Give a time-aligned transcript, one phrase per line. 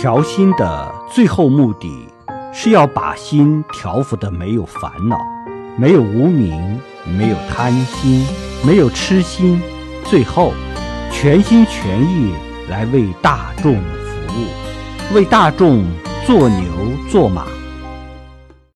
[0.00, 2.08] 调心的最后目的
[2.54, 5.20] 是要把心调服的没有烦恼，
[5.76, 8.26] 没有无名，没有贪心，
[8.64, 9.60] 没有痴心，
[10.02, 10.54] 最后
[11.12, 12.32] 全心全意
[12.70, 15.84] 来为大众服务，为大众
[16.26, 16.66] 做牛
[17.10, 17.44] 做马。